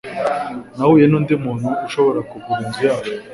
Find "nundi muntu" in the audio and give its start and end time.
1.07-1.67